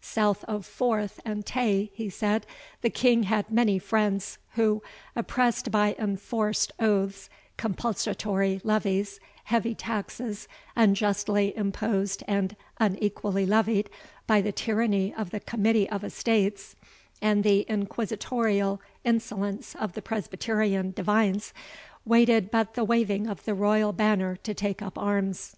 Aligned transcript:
South 0.00 0.44
of 0.44 0.64
Forth 0.64 1.18
and 1.24 1.44
Tay," 1.44 1.90
he 1.92 2.08
said, 2.08 2.46
"the 2.82 2.88
King 2.88 3.24
had 3.24 3.50
many 3.50 3.80
friends, 3.80 4.38
who, 4.52 4.80
oppressed 5.16 5.72
by 5.72 5.96
enforced 5.98 6.70
oaths, 6.78 7.28
compulsatory 7.56 8.60
levies, 8.62 9.18
heavy 9.46 9.74
taxes, 9.74 10.46
unjustly 10.76 11.52
imposed 11.56 12.22
and 12.28 12.54
unequally 12.78 13.44
levied, 13.44 13.90
by 14.28 14.40
the 14.40 14.52
tyranny 14.52 15.12
of 15.14 15.30
the 15.30 15.40
Committee 15.40 15.90
of 15.90 16.04
Estates, 16.04 16.76
and 17.20 17.42
the 17.42 17.66
inquisitorial 17.68 18.80
insolence 19.02 19.74
of 19.74 19.94
the 19.94 20.00
Presbyterian 20.02 20.92
divines, 20.92 21.52
waited 22.04 22.52
but 22.52 22.74
the 22.74 22.84
waving 22.84 23.26
of 23.26 23.44
the 23.46 23.52
royal 23.54 23.92
banner 23.92 24.36
to 24.36 24.54
take 24.54 24.80
up 24.80 24.96
arms. 24.96 25.56